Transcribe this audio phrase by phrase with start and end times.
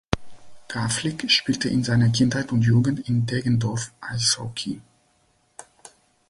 [0.67, 4.81] Gawlik spielte in seiner Kindheit und Jugend in Deggendorf Eishockey.